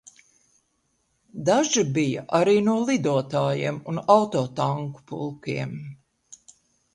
Daži 1.49 1.83
bija 1.97 2.23
arī 2.39 2.55
no 2.69 2.77
lidotājiem 2.87 3.77
un 3.93 4.01
autotanku 4.15 5.05
pulkiem. 5.13 5.79